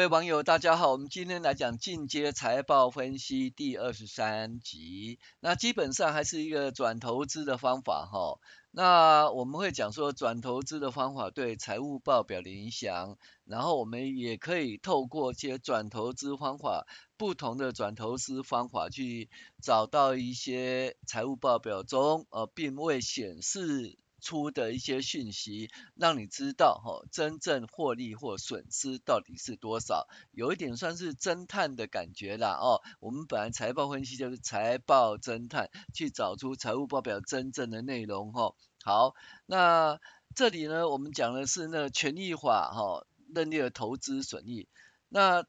[0.00, 5.18] 各位网友，大家好，我们今天来讲进阶财报分析第二十三集。
[5.40, 8.40] 那基本上还是一个转投资的方法哈。
[8.70, 16.86] 那我们会讲说转投资的方法对财务报表的影响，然后我们也可以透过一些转投资方法，
[17.18, 19.28] 不同的转投资方法去
[19.60, 32.82] 找到一些财务报表中呃并未显示出的一些讯息，让你知道哈真正获利或损失到底是多少，有一点算是侦探的感觉啦哦。
[33.00, 38.54] 我们本来财报分析就是财报侦探，去找出财务报表真正的内容哈。
[38.84, 39.14] 好，
[39.46, 39.98] 那
[40.34, 44.68] 这里呢，我们讲的是那权益法哈认列的投资损益。
[45.08, 45.44] 那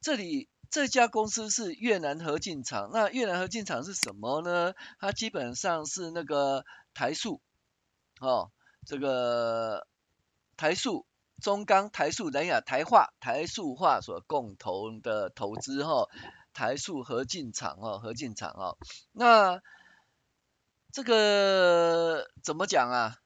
[0.00, 4.74] 这里这家公司是越南合进厂，那越南合进厂是什么呢？
[4.98, 7.40] 它基本上是那个台塑。
[8.20, 8.50] 哦，
[8.86, 9.86] 这个
[10.56, 11.06] 台塑、
[11.42, 16.10] 中钢、台塑、南亚、台化、台塑化所共同的投资哈、哦，
[16.52, 18.78] 台塑合进厂哦，合进厂哦，
[19.12, 19.60] 那
[20.92, 23.18] 这个怎么讲啊？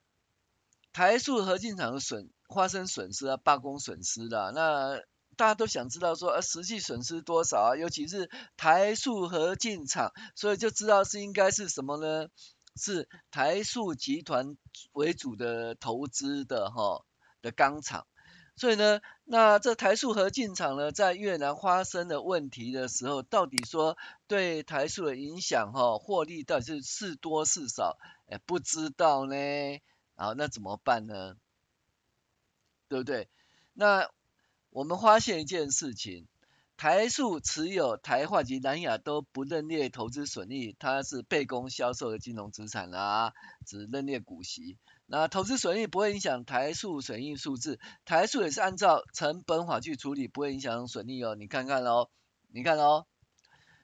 [0.91, 4.99] 台塑合进厂的损发生损失啊，罢工损失了，那
[5.37, 7.75] 大家都想知道说，呃，实际损失多少啊？
[7.77, 12.27] 尤其是台塑合进厂，所以就知道是应该是什么呢？
[12.79, 14.57] 是台塑集团
[14.93, 17.05] 为主的投资的哈
[17.41, 18.07] 的钢厂，
[18.55, 27.97] 所以呢，那这台塑合进厂呢，在越南发生的问题的时候，到底说对台塑的影响哈，获利到底是是多是少？
[28.27, 29.35] 哎，不知道呢。
[30.15, 31.35] 好，那怎么办呢？
[32.87, 33.29] 对不对？
[33.73, 34.09] 那
[34.71, 36.27] 我们发现一件事情。
[36.79, 43.33] 台塑持有台化及南亚都不认列投资损益，它是备供销售的金融资产啊，
[43.65, 44.77] 只认列股息。
[45.05, 51.35] 那投资损益不会影响台塑损益数字，台塑也是按照成本法去处理，不会影响损益哦。
[51.35, 52.09] 你看看喽，
[52.47, 53.07] 你看喽，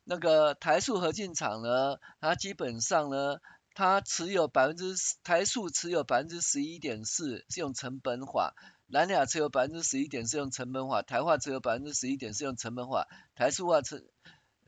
[0.06, 3.40] 那个台塑合进厂呢，它基本上呢，
[3.74, 8.56] 它持有百分之台塑持有百分之十一点四，是用成本法。
[8.88, 14.09] 南亚持有百分之十一点是用成本法，台化持有百分之十一点是用成本法，台塑化持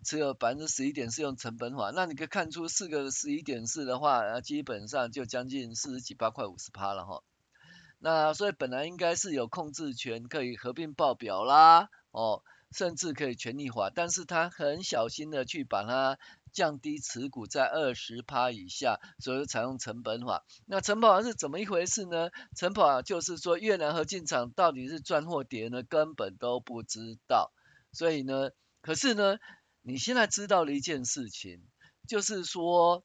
[0.04, 1.92] 持有百分之十一点是用成本法。
[1.94, 7.24] 那你可以看出四个十一点四的话，基本上就将近四十几八块五十趴了哈。
[8.00, 12.42] 那所以本来应该是有控制权可以合并报表啦，哦，
[12.72, 16.18] 甚至可以权益化，但是他很小心的去把它。
[16.52, 20.46] 降低持股在二十趴以下，所以采用成本法。
[20.66, 22.30] 那成本法是怎么一回事呢？
[22.56, 27.52] 成本法就是说越南合进厂到底是赚或跌呢，根本都不知道。
[27.92, 29.38] 所以呢，可是呢，
[29.82, 31.62] 你现在知道了一件事情，
[32.08, 33.04] 就是说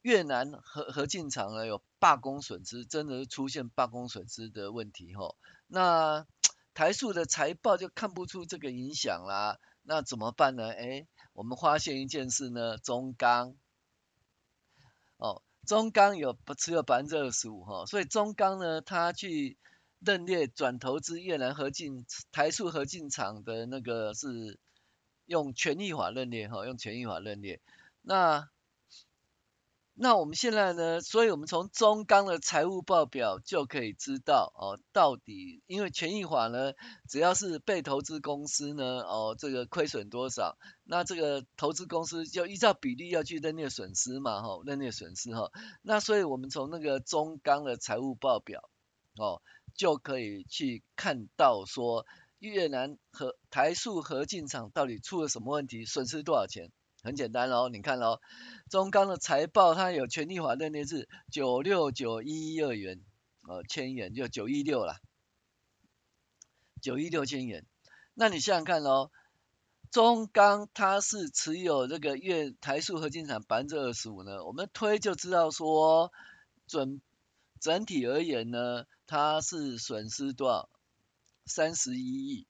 [0.00, 5.36] 越南合合进厂呢有罢工损失，真的是出现罢工损失的问题吼。
[5.66, 6.26] 那
[6.74, 9.58] 台塑的财报就看不出这个影响啦。
[9.82, 10.70] 那怎么办呢？
[10.70, 11.06] 哎。
[11.32, 13.54] 我们发现一件事呢，中钢，
[15.16, 19.56] 哦，中钢有持有百分之二十五哈，所以中钢呢，它去
[19.98, 24.58] 认列转投资越南合进台塑合进厂的那个是
[25.26, 27.60] 用权益法认列哈，用权益法认列，
[28.02, 28.48] 那。
[29.94, 31.02] 那我们现在呢？
[31.02, 36.72] 所以我们从中钢的财务报表就可以知道哦，到底因为权益法呢，
[37.10, 45.52] 只要是被投资公司呢，哦，这个亏损多少，那这个投资公司就依照比例要去认列损失嘛，哈、哦，认列损失哈、哦。
[45.82, 48.70] 那所以我们从那个中钢的财务报表，
[49.18, 49.42] 哦，
[49.74, 52.06] 就可以去看到说
[52.38, 56.72] 越南和台塑合进厂到底出了什么问题，损失多少钱。
[57.02, 58.20] 很简单喽，你看喽，
[58.70, 63.00] 中钢的财报它有权利法认列是九六九一二元，
[63.48, 65.00] 呃，千元就九一六啦，
[66.80, 67.66] 九一六千元。
[68.14, 69.10] 那你想想看喽，
[69.90, 76.12] 中钢它是持有这个越台塑合进厂百分之二十五呢，我们推就知道说，
[76.68, 77.00] 准
[77.58, 80.68] 整体而言呢，它是损失多少？
[81.46, 82.46] 三十一亿。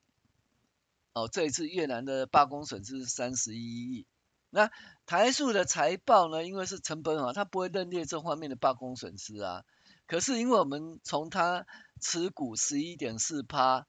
[1.13, 4.05] 哦，这一次越南的罢工损失是三十一亿。
[4.55, 4.71] 那
[5.07, 6.45] 台塑的财报呢？
[6.45, 9.65] 因为是成本啊，它不会认列这方面的罢工损失啊。
[10.05, 11.65] 可是因为我们从它
[11.99, 13.87] 持股十一点四趴，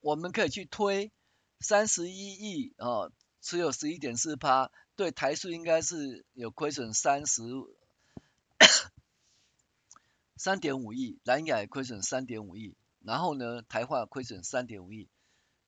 [0.00, 1.12] 我们可以去推
[1.60, 3.12] 三十一亿哦，
[3.42, 7.42] 持有十一点四趴，对台塑应该是有亏损三十
[10.38, 12.74] 三点五亿，蓝雅亏损三点五亿。
[13.00, 15.10] 然后呢，台化亏损三点五亿，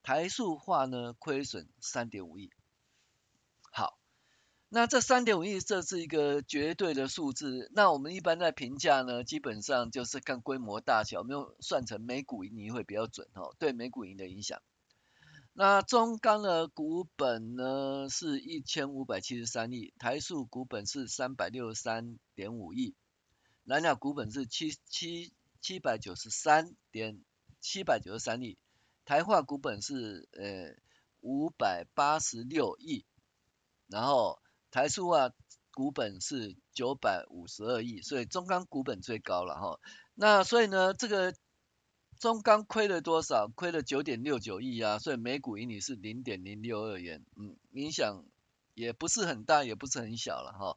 [0.02, 2.50] 台塑化呢亏损三点五亿。
[4.72, 7.68] 那这三点五亿这是一个绝对的数字。
[7.74, 14.62] 那我们一般在评价呢，基本上就是看规模大小，没有算成每股盈会比较准哦，对每股盈的影响。
[15.54, 22.94] 那中钢的股本呢是一千五百七十三亿，台塑股本是三百六十三点五亿，
[23.64, 27.20] 南亚股本是七七七百九十三点
[27.60, 28.56] 七百九十三亿，
[29.04, 30.76] 台化股本是呃
[31.22, 33.04] 五百八十六亿，
[33.88, 34.40] 然后
[34.70, 35.30] 台塑啊
[35.72, 39.80] 股本是九百五十二亿，所以中钢股本最高了哈。
[40.14, 41.34] 那所以呢这个。
[42.18, 43.48] 中钢亏了多少？
[43.48, 48.26] 亏了九点六九亿啊，所以每股盈利是零点零六二元，嗯，影响
[48.74, 50.76] 也不是很大，也不是很小了哈。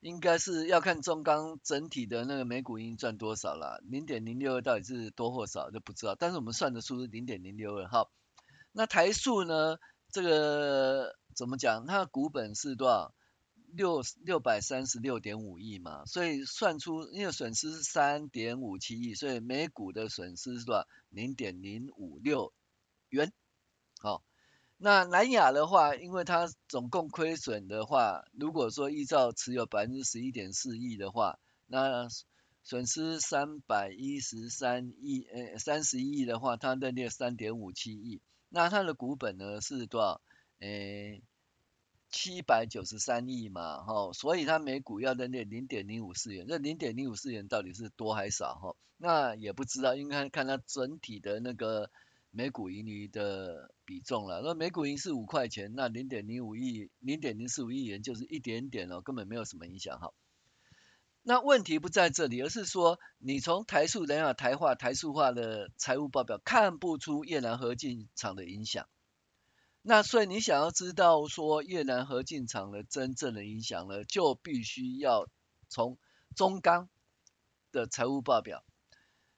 [0.00, 8.10] 应该是要看中钢整体的那个每股盈利赚多少了，零点零六二到底是多或少就不知道，但是我们算的数是零点零六二哈。
[8.72, 9.78] 那台塑呢？
[10.16, 11.84] 这个怎么讲？
[11.84, 13.14] 它的股本是多少？
[13.74, 20.86] 六六百三十六点五亿嘛，所以算出因为损失是三点五七亿，所以每股的损失是多少？
[21.10, 22.54] 零点零五六
[23.10, 23.30] 元。
[23.98, 24.24] 好，
[24.78, 32.08] 那南亚的话，因为它总共亏损的话，如果说依照持有百分之十一点四亿的话，那
[32.64, 40.20] 损失三百一十三亿，呃，三十亿的话，它认列三点五七亿，那它的股本呢是多少？
[40.60, 41.22] 诶。
[42.08, 48.76] 七百九十三亿嘛，哈，所以它每股要认列零点零五四元，这零点零五四元到底是多还少哈？
[48.96, 51.90] 那也不知道，应该看它整体的那个
[52.30, 54.40] 每股盈余的比重了。
[54.40, 60.12] 那每股盈是五块钱，那零点零五亿，零点零四五亿元就是一点点哦，根本没有什么影响哈。
[61.28, 68.86] 那问题不在这里，而是说你从台塑、人亚、台化、台塑化的财务报表看不出越南合进厂的影响。
[69.82, 75.26] 那所以你想要知道说越南合进厂的真正的影响呢，就必须要
[75.68, 75.98] 从
[76.36, 76.88] 中钢
[77.72, 78.62] 的财务报表。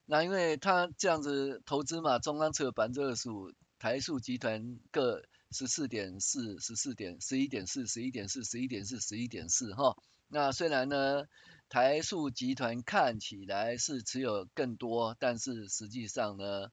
[0.05, 9.97] 那因为他这样子投资嘛，中钢持有百分之二十五，台塑集团各十四点四、十四点、十一点四、十一点四、十一点四、十一点四哈。
[10.31, 11.23] 那虽然呢，
[11.69, 16.71] 台塑集团看起来是持有更多，但是实际上呢，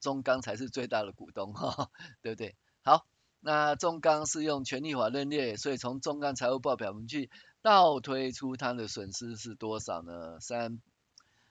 [0.00, 1.90] 中钢才是最大的股东哈，
[2.22, 2.56] 对不对？
[2.82, 3.06] 好，
[3.40, 7.28] 那中钢是用权益法认列，所以从中钢财务报表我们去
[7.60, 10.38] 倒推出它的损失是多少呢？
[10.40, 10.80] 三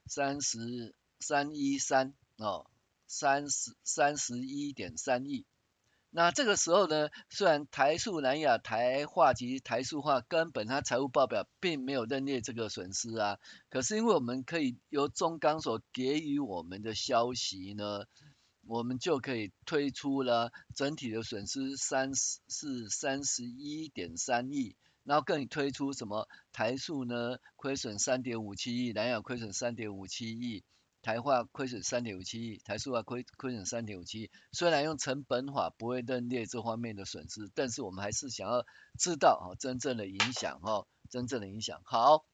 [0.08, 2.66] 三十三一三哦，
[3.08, 5.46] 三十三十一点三亿。
[6.12, 13.38] 那这个时候呢，虽然台塑、南亚、台化及台塑化根本它财务报表并没有认列这个损失啊，
[13.70, 18.06] 可是因为我们可以由中钢所给予我们的消息呢。
[18.68, 30.64] 我们就可以推出了整体的损失三十是三十一点三亿，然后更推出什么台塑呢亏损三点五七亿，南亚亏损三点五七亿，
[31.02, 34.32] 台化亏损三点五七亿，台塑化亏亏损三点五七亿。
[34.52, 38.66] 虽然用成本法不会认列这方面的损失，但是我们还是想要
[38.98, 41.82] 知道哈真正的影响哈真正的影响。
[41.84, 42.26] 好，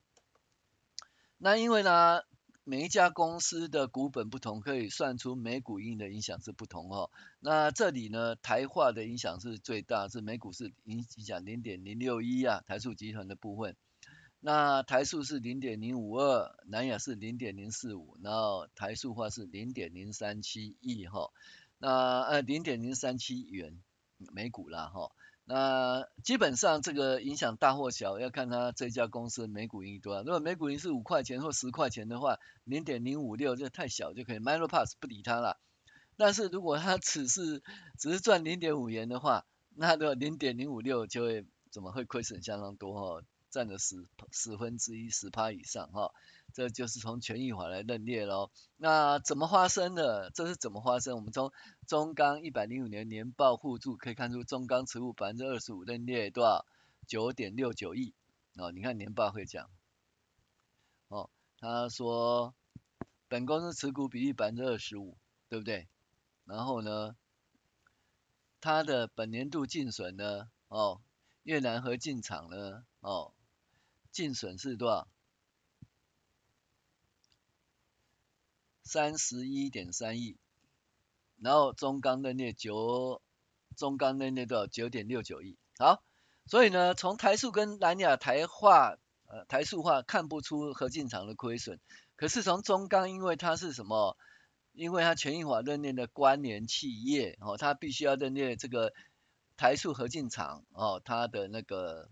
[1.37, 2.21] 那因为呢。
[2.67, 7.11] 每一家公司的股本不同，可以算出每股应的影响是不同哦。
[7.39, 13.75] 那这里呢，台化的影响是最大，是每股是影响零点零六一啊，台塑集团的部分。
[14.45, 21.31] 那台塑是零点零五二，南亚是零点零四五，然后台塑话是零点零三七亿哈。
[21.79, 23.81] 那呃零点零三七元
[24.17, 25.11] 每股啦哈。
[25.45, 30.21] 那基本上这个影响大或小，要看他这家公司每股盈多少。
[30.21, 35.59] 如果每股盈是五块钱或十块钱的话，零点零五六就太小就可以 m i c r o Pass 不理他了。
[36.17, 37.63] 但是如果他只是
[37.97, 43.25] 只是赚零点五元的话，那的零点零五六就会怎么会亏损相当多哈，
[43.55, 46.13] 占了十十分之一十趴以上哈。
[46.51, 48.51] 这就是从权益法来认列喽。
[48.75, 50.29] 那怎么发生的？
[50.31, 51.15] 这是怎么发生？
[51.15, 51.53] 我们从
[51.87, 56.65] 中钢一百零五年年报互助可以看出，中钢持股百分之二十五认列多少？
[57.07, 58.13] 九点六九亿。
[58.57, 59.69] 哦，你看年报会讲。
[61.07, 62.53] 哦，他说
[63.29, 65.15] 本公司持股比例百分之二十五，
[65.47, 65.87] 对不对？
[66.43, 67.15] 然后呢，
[68.59, 70.49] 他的本年度净损呢？
[70.67, 70.99] 哦，
[71.43, 72.83] 越南合进厂呢？
[72.99, 73.31] 哦，
[74.15, 75.09] 净损是多少？
[78.81, 80.37] 三十一点三亿，
[81.41, 83.21] 然后中钢认列九，
[83.75, 84.67] 中钢认列多少？
[84.67, 85.57] 九点六九亿。
[85.77, 86.01] 好，
[86.47, 88.95] 所以呢，从台塑跟南亚台化，
[89.25, 91.81] 呃，台塑化看不出合进厂的亏损，
[92.15, 94.15] 可是从中钢，因为它是什么？
[94.71, 98.93] 因为它权益法认列的关联企业哦，它必须要认列这个
[99.57, 102.09] 台塑合进厂哦，它的那个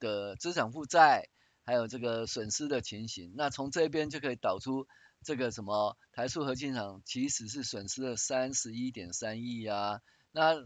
[0.00, 1.28] 的资产负债，
[1.64, 3.32] 还有这个损失的情形。
[3.36, 4.88] 那从这边就可以导出
[5.22, 10.00] 这个什么台塑合进厂其实是损失了三十一点三亿啊。
[10.32, 10.56] 那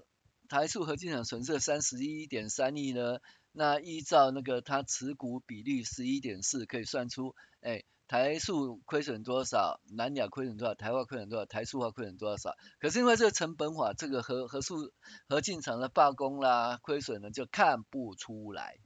[0.48, 3.18] 台塑合进厂损失了三十一点三亿呢？
[3.56, 12.56] 那依照那个它持股比率十一点四，可以算出，哎，台塑亏损多少，南亚亏损多少，台化亏损多少，台塑化亏损多少？
[12.80, 14.92] 可是因为这个成本法，这个合合塑
[15.28, 18.76] 合进厂的罢工啦，亏损呢就看不出来，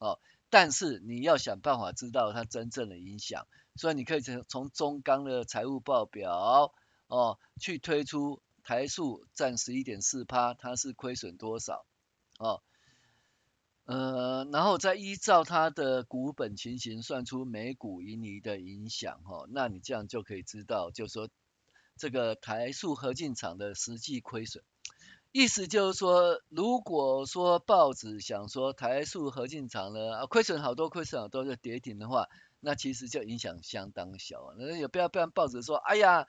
[0.00, 6.72] 哦，但是你要想办法知道它真正的影响，所以你可以从从中钢的财务报表，
[7.06, 11.86] 哦，去推出台塑占十一点四趴，它是亏损多少，
[12.38, 12.62] 哦。
[13.86, 21.28] 呃，然后再依照它的股本情形算出每股盈余的影响哈，那你这样就可以知道，就说
[21.96, 24.62] 这个台塑合进厂的实际亏损，
[25.32, 32.26] 意思就是说，如果说报纸想说台塑合进厂呢啊亏损好多，亏损好多就跌停的话，
[32.60, 34.54] 那其实就影响相当小。
[34.58, 36.26] 那也不要不然报纸说，哎呀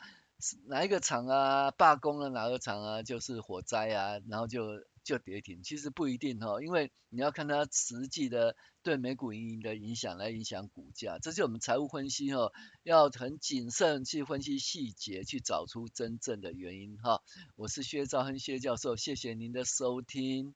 [0.67, 4.62] 哪一个厂啊罢工了，哪个厂啊就是火灾啊，然后就。
[5.11, 12.53] 就跌停，其实不一定哈，因为你要看它实际的对美股盈盈的影响来影响股价，这是我们财务分析哈，
[12.83, 17.21] 要很谨慎去分析细节，去找出真正的原因哈。
[17.57, 20.55] 我是薛兆恒薛教授，谢谢您的收听。